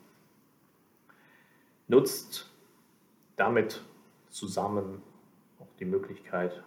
Nutzt 1.88 2.50
damit 3.36 3.82
zusammen 4.28 5.02
auch 5.58 5.72
die 5.78 5.84
Möglichkeit 5.84 6.62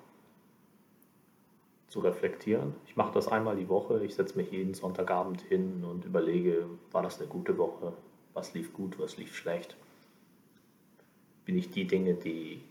zu 1.95 2.01
reflektieren. 2.01 2.75
Ich 2.85 2.97
mache 2.97 3.13
das 3.13 3.29
einmal 3.29 3.55
die 3.55 3.69
Woche. 3.69 4.03
Ich 4.03 4.15
setze 4.15 4.35
mich 4.35 4.51
jeden 4.51 4.73
Sonntagabend 4.73 5.39
hin 5.39 5.85
und 5.85 6.03
überlege, 6.03 6.67
war 6.91 7.01
das 7.01 7.21
eine 7.21 7.29
gute 7.29 7.57
Woche? 7.57 7.93
Was 8.33 8.53
lief 8.53 8.73
gut, 8.73 8.99
was 8.99 9.15
lief 9.15 9.33
schlecht? 9.33 9.77
Bin 11.45 11.57
ich 11.57 11.71
die 11.71 11.87
Dinge, 11.87 12.15
die, 12.15 12.61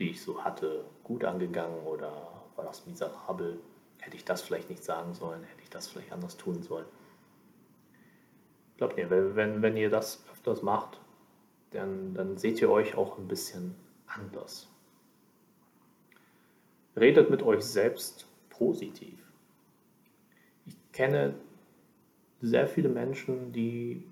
die 0.00 0.10
ich 0.10 0.20
so 0.20 0.42
hatte, 0.42 0.84
gut 1.04 1.24
angegangen 1.24 1.84
oder 1.84 2.10
war 2.56 2.64
das 2.64 2.84
miserabel? 2.84 3.60
hätte 4.00 4.16
ich 4.16 4.24
das 4.24 4.42
vielleicht 4.42 4.70
nicht 4.70 4.84
sagen 4.84 5.14
sollen, 5.14 5.42
hätte 5.42 5.62
ich 5.62 5.70
das 5.70 5.88
vielleicht 5.88 6.12
anders 6.12 6.36
tun 6.36 6.62
sollen. 6.62 6.86
Glaubt 8.76 8.96
mir, 8.96 9.10
wenn, 9.10 9.62
wenn 9.62 9.76
ihr 9.76 9.90
das 9.90 10.24
öfters 10.32 10.62
macht, 10.62 11.00
dann, 11.70 12.14
dann 12.14 12.36
seht 12.36 12.60
ihr 12.60 12.70
euch 12.70 12.96
auch 12.96 13.18
ein 13.18 13.26
bisschen 13.26 13.74
anders. 14.06 14.68
Redet 16.98 17.30
mit 17.30 17.42
euch 17.42 17.62
selbst 17.62 18.26
positiv. 18.48 19.18
Ich 20.64 20.76
kenne 20.92 21.34
sehr 22.40 22.66
viele 22.66 22.88
Menschen, 22.88 23.52
die, 23.52 24.02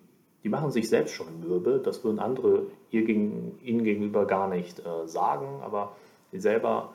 die 0.42 0.48
machen 0.48 0.70
sich 0.70 0.88
selbst 0.88 1.14
schon 1.14 1.40
mürbe. 1.40 1.80
Das 1.82 2.04
würden 2.04 2.18
andere 2.18 2.66
ihr 2.90 3.04
gegen, 3.04 3.58
ihnen 3.62 3.84
gegenüber 3.84 4.26
gar 4.26 4.48
nicht 4.48 4.80
äh, 4.80 5.06
sagen, 5.08 5.62
aber 5.62 5.96
sie 6.30 6.40
selber 6.40 6.92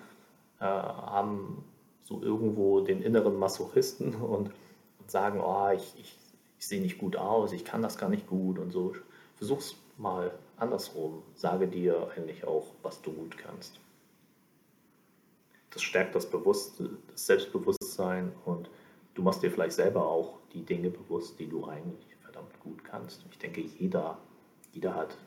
äh, 0.60 0.66
haben 0.66 1.64
so 2.04 2.22
irgendwo 2.22 2.82
den 2.82 3.02
inneren 3.02 3.38
Masochisten 3.38 4.16
und, 4.22 4.52
und 5.00 5.12
sagen, 5.12 5.40
oh, 5.42 5.70
ich, 5.74 5.96
ich, 6.00 6.18
ich 6.60 6.68
sehe 6.68 6.82
nicht 6.82 6.98
gut 6.98 7.16
aus, 7.16 7.52
ich 7.52 7.66
kann 7.66 7.82
das 7.82 7.98
gar 7.98 8.10
nicht 8.10 8.28
gut 8.28 8.60
und 8.60 8.72
so. 8.72 8.94
Versuch's 9.38 9.76
mal 9.98 10.32
andersrum. 10.58 11.24
Sage 11.36 11.68
dir 11.68 12.10
eigentlich 12.16 12.46
auch, 12.46 12.68
was 12.84 13.02
du 13.02 13.12
gut 13.12 13.38
kannst. 13.38 13.80
Das 15.80 15.86
stärkt 15.86 16.14
das, 16.14 16.30
das 16.30 17.26
Selbstbewusstsein 17.26 18.34
und 18.44 18.70
du 19.14 19.22
machst 19.22 19.42
dir 19.42 19.50
vielleicht 19.50 19.72
selber 19.72 20.06
auch 20.06 20.40
die 20.52 20.66
Dinge 20.66 20.90
bewusst, 20.90 21.40
die 21.40 21.48
du 21.48 21.66
eigentlich 21.68 22.18
verdammt 22.22 22.60
gut 22.60 22.84
kannst. 22.84 23.26
Ich 23.32 23.38
denke, 23.38 23.62
jeder, 23.62 24.18
jeder 24.74 24.94
hat 24.94 25.18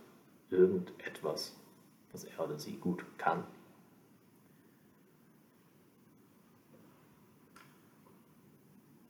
irgendetwas, 0.50 1.56
was 2.12 2.24
er 2.24 2.44
oder 2.44 2.58
sie 2.58 2.76
gut 2.76 3.02
kann. 3.16 3.44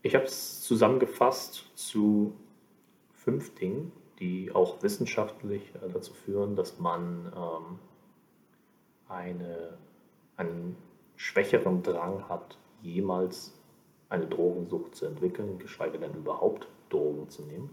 Ich 0.02 0.14
habe 0.14 0.26
es 0.26 0.60
zusammengefasst 0.60 1.72
zu 1.74 2.36
fünf 3.14 3.52
Dingen, 3.56 3.90
die 4.20 4.52
auch 4.52 4.80
wissenschaftlich 4.84 5.74
äh, 5.74 5.88
dazu 5.92 6.14
führen, 6.14 6.54
dass 6.54 6.78
man 6.78 7.32
ähm, 7.34 7.80
eine, 9.08 9.76
einen 10.36 10.76
schwächeren 11.22 11.84
Drang 11.84 12.28
hat, 12.28 12.58
jemals 12.82 13.54
eine 14.08 14.26
Drogensucht 14.26 14.96
zu 14.96 15.06
entwickeln, 15.06 15.60
geschweige 15.60 16.00
denn 16.00 16.14
überhaupt 16.14 16.66
Drogen 16.90 17.30
zu 17.30 17.42
nehmen. 17.42 17.70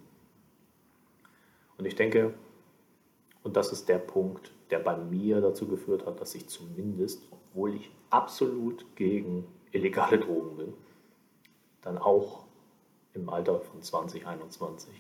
Und 1.80 1.86
ich 1.86 1.96
denke, 1.96 2.36
und 3.42 3.58
das 3.58 3.72
ist 3.72 3.90
der 3.90 3.98
Punkt, 3.98 4.52
der 4.70 4.78
bei 4.78 4.96
mir 4.96 5.42
dazu 5.42 5.68
geführt 5.68 6.06
hat, 6.06 6.22
dass 6.22 6.36
ich 6.36 6.48
zumindest, 6.48 7.24
obwohl 7.32 7.74
ich 7.74 7.92
absolut 8.12 8.86
gegen 8.96 9.48
illegale 9.72 10.20
Drogen 10.20 10.56
bin, 10.56 10.74
dann 11.82 11.98
auch 11.98 12.46
im 13.14 13.30
Alter 13.30 13.62
von 13.62 13.82
20, 13.82 14.28
21 14.28 14.94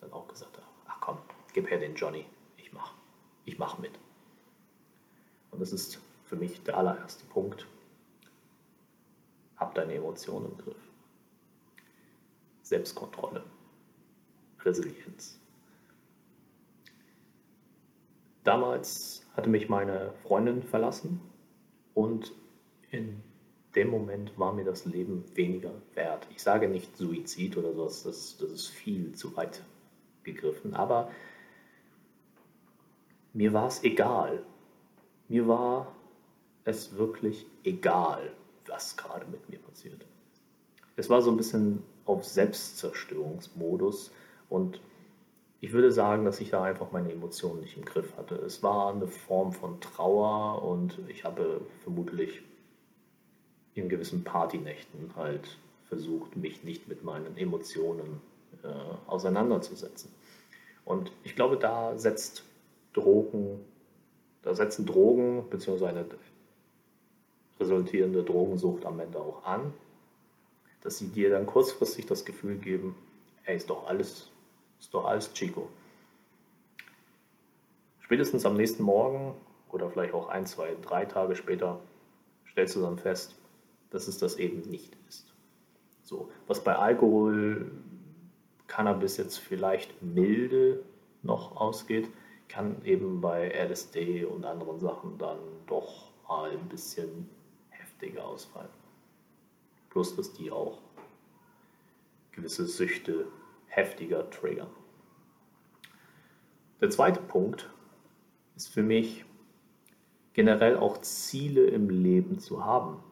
dann 0.00 0.12
auch 0.12 0.28
gesagt 0.28 0.56
habe, 0.56 0.66
ach 0.86 1.00
komm, 1.00 1.18
gib 1.52 1.68
her 1.68 1.80
den 1.80 1.96
Johnny, 1.96 2.24
ich 2.56 2.72
mach, 2.72 2.94
ich 3.44 3.58
mach 3.58 3.78
mit. 3.78 3.98
Und 5.50 5.60
das 5.60 5.72
ist 5.72 6.00
für 6.24 6.36
mich 6.36 6.62
der 6.62 6.76
allererste 6.76 7.24
Punkt. 7.26 7.66
Hab 9.56 9.74
deine 9.74 9.94
Emotionen 9.94 10.52
im 10.52 10.58
Griff. 10.58 10.76
Selbstkontrolle, 12.62 13.44
Resilienz. 14.64 15.38
Damals 18.44 19.26
hatte 19.34 19.48
mich 19.48 19.68
meine 19.68 20.12
Freundin 20.22 20.62
verlassen 20.62 21.20
und 21.94 22.32
in 22.90 23.22
dem 23.74 23.90
Moment 23.90 24.38
war 24.38 24.52
mir 24.52 24.64
das 24.64 24.84
Leben 24.84 25.24
weniger 25.34 25.72
wert. 25.94 26.26
Ich 26.30 26.42
sage 26.42 26.68
nicht 26.68 26.96
Suizid 26.96 27.56
oder 27.56 27.72
sowas, 27.74 28.04
das, 28.04 28.36
das 28.38 28.50
ist 28.50 28.68
viel 28.68 29.14
zu 29.14 29.36
weit 29.36 29.62
gegriffen, 30.22 30.74
aber 30.74 31.10
mir 33.32 33.52
war 33.52 33.66
es 33.66 33.84
egal. 33.84 34.42
Mir 35.28 35.46
war 35.46 35.94
es 36.64 36.96
wirklich 36.96 37.46
egal, 37.64 38.32
was 38.68 38.96
gerade 38.96 39.26
mit 39.26 39.48
mir 39.48 39.58
passiert. 39.58 40.04
Es 40.96 41.10
war 41.10 41.22
so 41.22 41.30
ein 41.30 41.36
bisschen 41.36 41.82
auf 42.04 42.24
Selbstzerstörungsmodus 42.24 44.12
und 44.48 44.80
ich 45.60 45.72
würde 45.72 45.90
sagen, 45.90 46.24
dass 46.24 46.40
ich 46.40 46.50
da 46.50 46.62
einfach 46.62 46.92
meine 46.92 47.10
Emotionen 47.10 47.60
nicht 47.60 47.76
im 47.76 47.84
Griff 47.84 48.16
hatte. 48.16 48.36
Es 48.36 48.62
war 48.62 48.92
eine 48.92 49.08
Form 49.08 49.52
von 49.52 49.80
Trauer 49.80 50.62
und 50.62 50.98
ich 51.08 51.24
habe 51.24 51.60
vermutlich 51.82 52.42
in 53.74 53.88
gewissen 53.88 54.24
Partynächten 54.24 55.10
halt 55.16 55.58
versucht, 55.88 56.36
mich 56.36 56.64
nicht 56.64 56.88
mit 56.88 57.04
meinen 57.04 57.36
Emotionen 57.36 58.20
äh, 58.62 58.68
auseinanderzusetzen. 59.06 60.10
Und 60.84 61.12
ich 61.24 61.34
glaube, 61.34 61.56
da 61.56 61.98
setzt 61.98 62.44
Drogen, 62.92 63.60
da 64.42 64.54
setzen 64.54 64.86
Drogen 64.86 65.44
bzw. 65.50 66.04
resultierende 67.58 68.22
Drogensucht 68.22 68.84
am 68.84 69.00
Ende 69.00 69.18
auch 69.18 69.44
an, 69.44 69.72
dass 70.82 70.98
sie 70.98 71.08
dir 71.08 71.30
dann 71.30 71.46
kurzfristig 71.46 72.06
das 72.06 72.24
Gefühl 72.24 72.56
geben, 72.56 72.94
ey, 73.44 73.56
ist 73.56 73.70
doch 73.70 73.86
alles, 73.86 74.30
ist 74.78 74.92
doch 74.92 75.04
alles 75.04 75.32
Chico. 75.32 75.68
Spätestens 78.00 78.46
am 78.46 78.56
nächsten 78.56 78.82
Morgen 78.82 79.34
oder 79.70 79.90
vielleicht 79.90 80.14
auch 80.14 80.28
ein, 80.28 80.46
zwei, 80.46 80.76
drei 80.82 81.04
Tage 81.06 81.34
später 81.34 81.80
stellst 82.50 82.76
du 82.76 82.82
dann 82.82 82.98
fest, 82.98 83.34
dass 83.90 84.06
es 84.08 84.18
das 84.18 84.36
eben 84.36 84.60
nicht 84.70 84.96
ist. 85.08 85.32
So, 86.02 86.30
was 86.46 86.62
bei 86.62 86.76
Alkohol, 86.76 87.70
Cannabis 88.68 89.16
jetzt 89.16 89.38
vielleicht 89.38 90.02
milde 90.02 90.84
noch 91.22 91.56
ausgeht, 91.56 92.08
kann 92.48 92.84
eben 92.84 93.20
bei 93.20 93.48
LSD 93.48 94.24
und 94.24 94.44
anderen 94.44 94.78
Sachen 94.78 95.18
dann 95.18 95.38
doch 95.66 96.12
mal 96.28 96.50
ein 96.50 96.68
bisschen 96.68 97.28
heftiger 97.96 98.26
ausfallen. 98.26 98.70
Plus, 99.90 100.14
dass 100.16 100.32
die 100.32 100.50
auch 100.50 100.78
gewisse 102.32 102.66
Süchte 102.66 103.26
heftiger 103.68 104.28
triggern. 104.30 104.68
Der 106.80 106.90
zweite 106.90 107.20
Punkt 107.20 107.70
ist 108.54 108.68
für 108.68 108.82
mich 108.82 109.24
generell 110.34 110.76
auch 110.76 111.00
Ziele 111.00 111.66
im 111.68 111.88
Leben 111.88 112.38
zu 112.38 112.64
haben. 112.64 113.02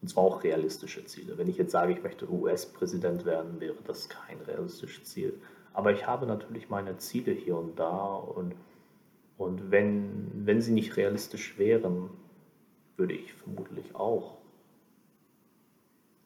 Und 0.00 0.08
zwar 0.08 0.24
auch 0.24 0.42
realistische 0.42 1.04
Ziele. 1.04 1.38
Wenn 1.38 1.48
ich 1.48 1.56
jetzt 1.56 1.70
sage, 1.70 1.92
ich 1.92 2.02
möchte 2.02 2.28
US-Präsident 2.28 3.24
werden, 3.24 3.60
wäre 3.60 3.76
das 3.84 4.08
kein 4.08 4.40
realistisches 4.40 5.04
Ziel. 5.04 5.40
Aber 5.72 5.92
ich 5.92 6.08
habe 6.08 6.26
natürlich 6.26 6.68
meine 6.68 6.96
Ziele 6.96 7.30
hier 7.30 7.56
und 7.56 7.78
da 7.78 8.14
und, 8.14 8.56
und 9.38 9.70
wenn, 9.70 10.32
wenn 10.44 10.60
sie 10.60 10.72
nicht 10.72 10.96
realistisch 10.96 11.56
wären, 11.56 12.10
würde 13.02 13.14
ich 13.14 13.34
vermutlich 13.34 13.96
auch 13.96 14.36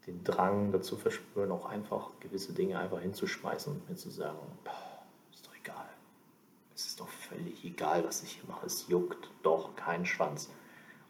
den 0.06 0.22
Drang 0.24 0.72
dazu 0.72 0.98
verspüren, 0.98 1.50
auch 1.50 1.64
einfach 1.64 2.10
gewisse 2.20 2.52
Dinge 2.52 2.78
einfach 2.78 3.00
hinzuschmeißen 3.00 3.72
und 3.72 3.88
mir 3.88 3.96
zu 3.96 4.10
sagen, 4.10 4.36
ist 5.32 5.46
doch 5.46 5.56
egal. 5.56 5.88
Es 6.74 6.84
ist 6.84 7.00
doch 7.00 7.08
völlig 7.08 7.64
egal, 7.64 8.04
was 8.04 8.22
ich 8.22 8.32
hier 8.32 8.44
mache. 8.46 8.66
Es 8.66 8.88
juckt 8.88 9.30
doch 9.42 9.74
keinen 9.74 10.04
Schwanz. 10.04 10.50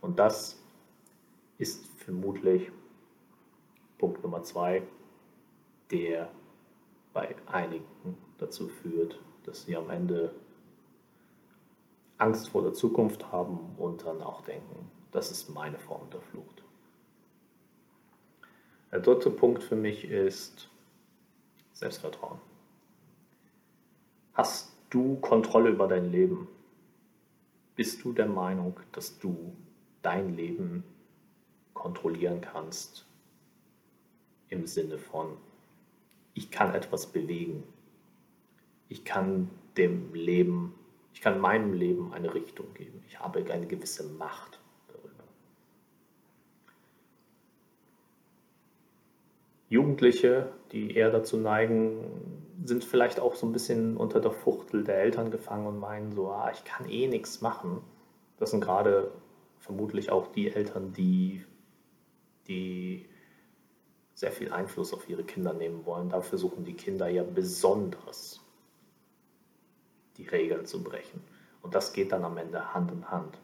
Und 0.01 0.21
das 0.21 0.63
ist 1.59 1.85
vermutlich 1.97 2.71
Punkt 3.99 4.23
Nummer 4.23 4.45
zwei, 4.45 4.87
der 5.91 6.31
bei 7.13 7.35
einigen 7.47 8.17
dazu 8.39 8.69
führt, 8.69 9.19
dass 9.43 9.65
sie 9.65 9.77
am 9.77 9.91
Ende 9.91 10.33
Angst 12.19 12.51
vor 12.51 12.63
der 12.63 12.73
Zukunft 12.73 13.33
haben 13.33 13.75
und 13.79 14.07
dann 14.07 14.23
auch 14.23 14.43
denken, 14.43 14.93
das 15.17 15.31
ist 15.31 15.49
meine 15.49 15.79
Form 15.79 16.09
der 16.11 16.21
Flucht. 16.21 16.63
Der 18.93 19.01
dritte 19.01 19.31
Punkt 19.31 19.63
für 19.63 19.77
mich 19.77 20.05
ist 20.05 20.69
Selbstvertrauen. 21.73 22.39
Hast 24.35 24.77
du 24.91 25.17
Kontrolle 25.17 25.71
über 25.71 25.89
dein 25.89 26.11
Leben? 26.11 26.49
Bist 27.75 28.05
du 28.05 28.13
der 28.13 28.27
Meinung, 28.27 28.79
dass 28.93 29.19
du 29.19 29.55
dein 30.03 30.37
Leben 30.37 30.85
kontrollieren 31.75 32.41
kannst 32.41 33.07
im 34.49 34.67
Sinne 34.67 34.99
von, 34.99 35.37
ich 36.35 36.51
kann 36.51 36.75
etwas 36.75 37.07
bewegen. 37.07 37.65
Ich 38.89 39.05
kann 39.05 39.51
dem 39.77 40.15
Leben, 40.15 40.75
ich 41.13 41.21
kann 41.21 41.41
meinem 41.41 41.73
Leben 41.73 42.13
eine 42.13 42.35
Richtung 42.35 42.73
geben. 42.75 43.03
Ich 43.09 43.19
habe 43.19 43.45
eine 43.53 43.67
gewisse 43.67 44.05
Macht 44.05 44.61
darüber. 44.89 45.25
Jugendliche, 49.97 50.53
die 50.73 50.95
eher 50.95 51.11
dazu 51.11 51.39
neigen, 51.39 52.45
sind 52.63 52.85
vielleicht 52.85 53.19
auch 53.19 53.35
so 53.35 53.47
ein 53.47 53.53
bisschen 53.53 53.97
unter 53.97 54.21
der 54.21 54.31
Fuchtel 54.31 54.85
der 54.85 54.99
Eltern 54.99 55.31
gefangen 55.31 55.67
und 55.67 55.79
meinen 55.79 56.13
so, 56.13 56.29
ah, 56.29 56.51
ich 56.53 56.65
kann 56.65 56.87
eh 56.87 57.07
nichts 57.07 57.41
machen. 57.41 57.81
Das 58.37 58.51
sind 58.51 58.61
gerade 58.61 59.11
vermutlich 59.59 60.11
auch 60.11 60.27
die 60.27 60.51
Eltern, 60.51 60.93
die 60.93 61.45
die 62.47 63.07
sehr 64.15 64.33
viel 64.33 64.53
Einfluss 64.53 64.93
auf 64.93 65.09
ihre 65.09 65.25
Kinder 65.25 65.55
nehmen 65.55 65.87
wollen. 65.87 66.11
Da 66.11 66.21
versuchen 66.21 66.65
die 66.65 66.75
Kinder 66.75 67.09
ja 67.09 67.23
besonders 67.23 68.41
die 70.19 70.27
Regeln 70.27 70.67
zu 70.67 70.85
brechen. 70.85 71.23
Und 71.63 71.75
das 71.75 71.95
geht 71.95 72.13
dann 72.13 72.25
am 72.25 72.37
Ende 72.37 72.75
Hand 72.75 72.93
in 72.93 73.11
Hand. 73.11 73.39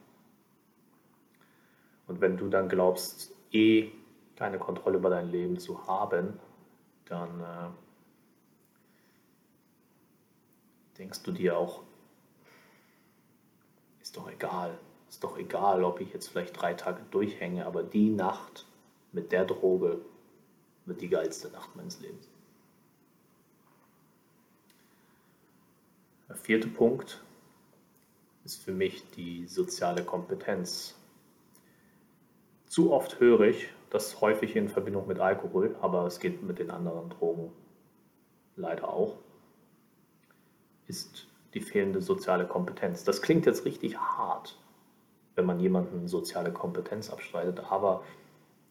Und 2.07 2.21
wenn 2.21 2.37
du 2.37 2.49
dann 2.49 2.69
glaubst, 2.69 3.35
eh 3.53 3.91
keine 4.37 4.59
Kontrolle 4.59 4.99
über 4.99 5.11
dein 5.11 5.31
Leben 5.31 5.59
zu 5.59 5.87
haben, 5.87 6.39
dann 7.07 7.41
äh, 7.41 7.69
denkst 10.99 11.23
du 11.23 11.33
dir 11.33 11.59
auch, 11.59 11.83
ist 14.01 14.17
doch 14.17 14.31
egal, 14.31 14.79
ist 15.09 15.23
doch 15.23 15.39
egal, 15.39 15.85
ob 15.85 16.01
ich 16.01 16.13
jetzt 16.13 16.29
vielleicht 16.29 16.61
drei 16.61 16.75
Tage 16.75 17.03
durchhänge, 17.11 17.67
aber 17.67 17.83
die 17.83 18.11
Nacht, 18.11 18.67
mit 19.13 19.31
der 19.31 19.45
Droge 19.45 20.01
wird 20.87 21.01
die 21.01 21.09
geilste 21.09 21.51
Nacht 21.51 21.77
meines 21.77 22.01
Lebens. 22.01 22.29
Der 26.29 26.37
vierte 26.37 26.69
Punkt 26.69 27.23
ist 28.45 28.63
für 28.63 28.73
mich 28.73 29.09
die 29.11 29.47
soziale 29.47 30.03
Kompetenz. 30.03 30.97
Zu 32.67 32.93
oft 32.93 33.21
höre 33.21 33.43
ich, 33.43 33.69
das 33.93 34.23
häufig 34.23 34.57
in 34.57 34.71
Verbindung 34.71 35.07
mit 35.07 35.21
Alkohol, 35.21 35.77
aber 35.83 36.07
es 36.07 36.19
geht 36.19 36.43
mit 36.43 36.59
den 36.59 36.71
anderen 36.71 37.11
Drogen 37.11 37.53
leider 38.57 38.89
auch, 38.89 39.19
ist 40.87 41.29
die 41.53 41.61
fehlende 41.61 42.01
soziale 42.01 42.47
Kompetenz. 42.47 43.05
Das 43.05 43.21
klingt 43.21 43.45
jetzt 43.45 43.67
richtig 43.67 43.99
hart, 43.99 44.59
wenn 45.35 45.45
man 45.45 45.61
jemanden 45.61 46.09
soziale 46.09 46.53
Kompetenz 46.53 47.11
abstreitet, 47.11 47.61
aber 47.71 48.03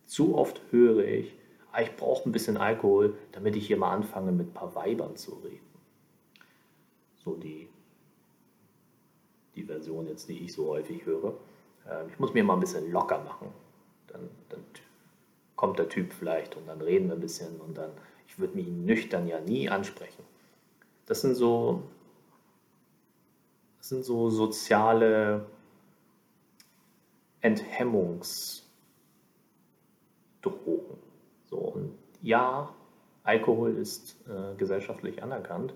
zu 0.08 0.36
oft 0.36 0.60
höre 0.72 1.06
ich, 1.06 1.36
ah, 1.72 1.82
ich 1.82 1.96
brauche 1.96 2.28
ein 2.28 2.32
bisschen 2.32 2.58
Alkohol, 2.58 3.16
damit 3.32 3.56
ich 3.56 3.68
hier 3.68 3.78
mal 3.78 3.92
anfange, 3.92 4.32
mit 4.32 4.48
ein 4.48 4.54
paar 4.54 4.74
Weibern 4.74 5.18
zu 5.18 5.36
reden. 5.36 5.70
So 7.24 7.36
die, 7.36 7.70
die 9.56 9.66
Version 9.66 10.08
jetzt, 10.08 10.28
die 10.30 10.40
ich 10.46 10.54
so 10.54 10.70
häufig 10.70 11.06
höre. 11.06 11.36
Ähm, 11.88 12.08
ich 12.10 12.18
muss 12.18 12.34
mir 12.34 12.44
mal 12.44 12.56
ein 12.56 12.60
bisschen 12.60 12.92
locker 12.92 13.20
machen. 13.20 13.50
Dann, 14.08 14.28
dann 14.50 14.64
kommt 15.62 15.78
der 15.78 15.89
Typ 15.89 16.12
vielleicht 16.12 16.58
und 16.58 16.67
dann 16.67 16.82
reden 16.82 17.08
wir 17.08 17.13
ein 17.13 17.21
bisschen 17.21 17.62
und 17.62 17.78
dann, 17.78 17.91
ich 18.28 18.39
würde 18.39 18.56
mich 18.56 18.65
nüchtern 18.65 19.28
ja 19.28 19.39
nie 19.39 19.69
ansprechen. 19.69 20.24
Das 21.06 21.21
sind 21.21 21.36
so, 21.36 21.84
das 23.78 23.89
sind 23.89 24.04
so 24.04 24.32
soziale 24.32 25.45
Enthemmungs- 27.43 28.63
Drogen. 30.41 30.97
So, 31.45 31.58
und 31.58 31.95
ja, 32.24 32.74
Alkohol 33.21 33.78
ist 33.78 34.15
äh, 34.28 34.56
gesellschaftlich 34.56 35.21
anerkannt, 35.21 35.76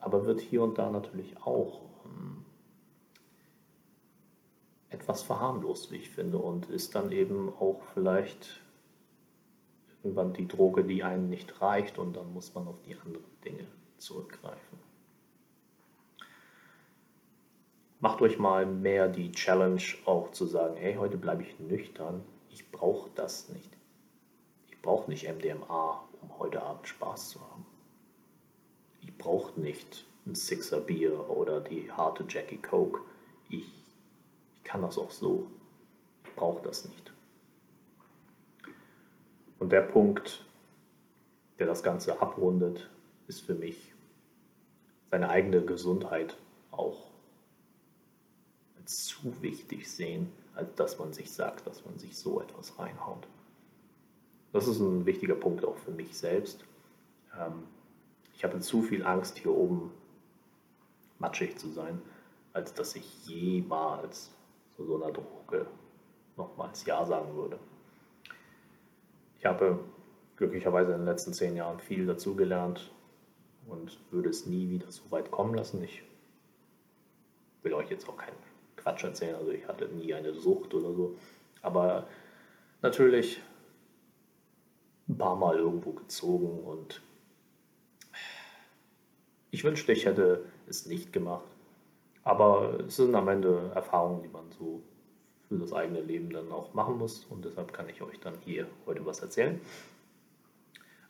aber 0.00 0.26
wird 0.26 0.42
hier 0.42 0.62
und 0.62 0.76
da 0.76 0.90
natürlich 0.90 1.34
auch 1.40 1.80
ähm, 2.04 2.44
etwas 4.90 5.22
verharmlost, 5.22 5.92
wie 5.92 5.96
ich 5.96 6.10
finde, 6.10 6.36
und 6.36 6.68
ist 6.68 6.94
dann 6.94 7.10
eben 7.10 7.48
auch 7.58 7.80
vielleicht 7.94 8.60
irgendwann 10.04 10.32
die 10.32 10.46
Droge, 10.46 10.84
die 10.84 11.02
einen 11.02 11.28
nicht 11.28 11.60
reicht, 11.60 11.98
und 11.98 12.14
dann 12.14 12.32
muss 12.32 12.54
man 12.54 12.68
auf 12.68 12.80
die 12.82 12.94
anderen 12.94 13.24
Dinge 13.44 13.66
zurückgreifen. 13.98 14.78
Macht 18.00 18.20
euch 18.20 18.38
mal 18.38 18.66
mehr 18.66 19.08
die 19.08 19.32
Challenge 19.32 19.82
auch 20.04 20.30
zu 20.30 20.46
sagen, 20.46 20.76
hey, 20.76 20.94
heute 20.96 21.16
bleibe 21.16 21.42
ich 21.42 21.58
nüchtern, 21.58 22.22
ich 22.50 22.70
brauche 22.70 23.10
das 23.14 23.48
nicht 23.48 23.74
brauche 24.84 25.10
nicht 25.10 25.26
MDMA, 25.26 26.04
um 26.20 26.38
heute 26.38 26.62
Abend 26.62 26.86
Spaß 26.86 27.30
zu 27.30 27.40
haben. 27.40 27.64
Ich 29.00 29.16
brauche 29.16 29.58
nicht 29.58 30.04
ein 30.26 30.34
Sixer 30.34 30.80
Bier 30.80 31.30
oder 31.30 31.62
die 31.62 31.90
harte 31.90 32.26
Jackie 32.28 32.58
Coke. 32.58 33.00
Ich, 33.48 33.64
ich 33.64 34.64
kann 34.64 34.82
das 34.82 34.98
auch 34.98 35.10
so. 35.10 35.46
Ich 36.24 36.34
brauche 36.34 36.62
das 36.62 36.86
nicht. 36.86 37.03
Und 39.64 39.70
der 39.70 39.80
Punkt, 39.80 40.44
der 41.58 41.66
das 41.66 41.82
Ganze 41.82 42.20
abrundet, 42.20 42.90
ist 43.28 43.40
für 43.40 43.54
mich 43.54 43.94
seine 45.10 45.30
eigene 45.30 45.62
Gesundheit 45.62 46.36
auch 46.70 47.06
als 48.78 49.06
zu 49.06 49.40
wichtig 49.40 49.90
sehen, 49.90 50.30
als 50.54 50.74
dass 50.74 50.98
man 50.98 51.14
sich 51.14 51.32
sagt, 51.32 51.66
dass 51.66 51.82
man 51.86 51.98
sich 51.98 52.14
so 52.18 52.42
etwas 52.42 52.78
reinhaut. 52.78 53.26
Das 54.52 54.68
ist 54.68 54.80
ein 54.80 55.06
wichtiger 55.06 55.34
Punkt 55.34 55.64
auch 55.64 55.78
für 55.78 55.92
mich 55.92 56.14
selbst. 56.14 56.62
Ähm, 57.34 57.62
ich 58.34 58.44
habe 58.44 58.60
zu 58.60 58.82
viel 58.82 59.02
Angst, 59.02 59.38
hier 59.38 59.52
oben 59.54 59.92
matschig 61.18 61.56
zu 61.56 61.70
sein, 61.70 62.02
als 62.52 62.74
dass 62.74 62.96
ich 62.96 63.26
jemals 63.26 64.30
zu 64.76 64.84
so 64.84 65.02
einer 65.02 65.10
Droge 65.10 65.66
nochmals 66.36 66.84
Ja 66.84 67.06
sagen 67.06 67.34
würde. 67.34 67.58
Ich 69.44 69.50
habe 69.50 69.78
glücklicherweise 70.36 70.92
in 70.92 71.00
den 71.00 71.04
letzten 71.04 71.34
zehn 71.34 71.54
Jahren 71.54 71.78
viel 71.78 72.06
dazugelernt 72.06 72.90
und 73.66 74.00
würde 74.10 74.30
es 74.30 74.46
nie 74.46 74.70
wieder 74.70 74.90
so 74.90 75.10
weit 75.10 75.30
kommen 75.30 75.54
lassen. 75.54 75.84
Ich 75.84 76.02
will 77.62 77.74
euch 77.74 77.90
jetzt 77.90 78.08
auch 78.08 78.16
keinen 78.16 78.38
Quatsch 78.76 79.04
erzählen, 79.04 79.34
also 79.34 79.50
ich 79.50 79.68
hatte 79.68 79.86
nie 79.88 80.14
eine 80.14 80.32
Sucht 80.32 80.72
oder 80.72 80.94
so, 80.94 81.18
aber 81.60 82.06
natürlich 82.80 83.42
ein 85.10 85.18
paar 85.18 85.36
Mal 85.36 85.58
irgendwo 85.58 85.92
gezogen 85.92 86.60
und 86.60 87.02
ich 89.50 89.62
wünschte, 89.62 89.92
ich 89.92 90.06
hätte 90.06 90.46
es 90.68 90.86
nicht 90.86 91.12
gemacht. 91.12 91.44
Aber 92.22 92.80
es 92.86 92.96
sind 92.96 93.14
am 93.14 93.28
Ende 93.28 93.72
Erfahrungen, 93.74 94.22
die 94.22 94.28
man 94.30 94.50
so 94.52 94.82
für 95.48 95.56
das 95.56 95.72
eigene 95.72 96.00
Leben 96.00 96.30
dann 96.30 96.50
auch 96.52 96.74
machen 96.74 96.98
muss. 96.98 97.24
Und 97.30 97.44
deshalb 97.44 97.72
kann 97.72 97.88
ich 97.88 98.02
euch 98.02 98.18
dann 98.20 98.34
hier 98.44 98.66
heute 98.86 99.04
was 99.06 99.20
erzählen. 99.20 99.60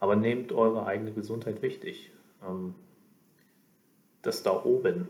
Aber 0.01 0.17
nehmt 0.17 0.53
eure 0.53 0.87
eigene 0.87 1.13
Gesundheit 1.13 1.63
wichtig. 1.63 2.11
Ähm, 2.47 2.75
das 4.23 4.43
da 4.43 4.65
oben, 4.65 5.09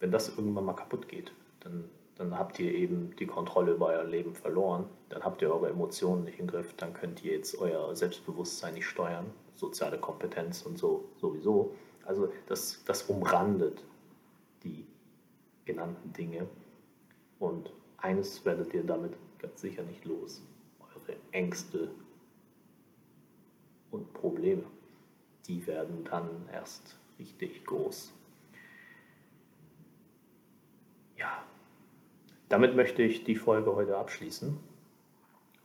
wenn 0.00 0.10
das 0.10 0.36
irgendwann 0.36 0.64
mal 0.64 0.74
kaputt 0.74 1.08
geht, 1.08 1.32
dann, 1.60 1.84
dann 2.16 2.38
habt 2.38 2.58
ihr 2.58 2.72
eben 2.72 3.14
die 3.18 3.26
Kontrolle 3.26 3.72
über 3.72 3.86
euer 3.88 4.04
Leben 4.04 4.34
verloren. 4.34 4.86
Dann 5.10 5.22
habt 5.22 5.42
ihr 5.42 5.52
eure 5.52 5.68
Emotionen 5.68 6.24
nicht 6.24 6.40
im 6.40 6.46
Griff. 6.46 6.74
Dann 6.76 6.94
könnt 6.94 7.22
ihr 7.24 7.32
jetzt 7.32 7.58
euer 7.58 7.94
Selbstbewusstsein 7.94 8.74
nicht 8.74 8.86
steuern. 8.86 9.26
Soziale 9.54 9.98
Kompetenz 9.98 10.62
und 10.62 10.78
so 10.78 11.04
sowieso. 11.20 11.74
Also 12.04 12.32
das, 12.46 12.82
das 12.84 13.02
umrandet 13.02 13.84
die 14.64 14.86
genannten 15.64 16.12
Dinge. 16.12 16.46
Und 17.38 17.72
eines 18.02 18.44
werdet 18.44 18.74
ihr 18.74 18.84
damit 18.84 19.14
ganz 19.38 19.60
sicher 19.60 19.82
nicht 19.84 20.04
los. 20.04 20.42
Eure 20.80 21.16
Ängste 21.30 21.90
und 23.90 24.12
Probleme. 24.12 24.64
Die 25.46 25.66
werden 25.66 26.04
dann 26.04 26.48
erst 26.52 26.98
richtig 27.18 27.64
groß. 27.64 28.12
Ja, 31.16 31.44
damit 32.48 32.74
möchte 32.76 33.02
ich 33.02 33.24
die 33.24 33.36
Folge 33.36 33.74
heute 33.74 33.96
abschließen. 33.96 34.58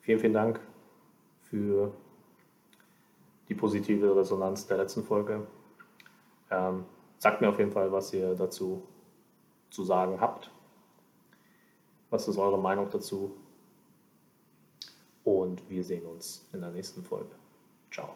Vielen, 0.02 0.20
vielen 0.20 0.34
Dank 0.34 0.60
für 1.44 1.94
die 3.50 3.56
positive 3.56 4.16
Resonanz 4.16 4.68
der 4.68 4.78
letzten 4.78 5.04
Folge. 5.04 5.48
Ähm, 6.52 6.86
sagt 7.18 7.42
mir 7.42 7.50
auf 7.50 7.60
jeden 7.60 7.72
Fall, 7.72 7.92
was 7.92 8.14
ihr 8.14 8.36
dazu 8.36 8.84
zu 9.70 9.84
sagen 9.84 10.20
habt. 10.20 10.52
Was 12.10 12.28
ist 12.28 12.38
eure 12.38 12.58
Meinung 12.58 12.90
dazu? 12.90 13.36
Und 15.24 15.70
wir 15.70 15.84
sehen 15.84 16.06
uns 16.06 16.48
in 16.54 16.62
der 16.62 16.72
nächsten 16.72 17.04
Folge. 17.04 17.36
Ciao. 17.92 18.16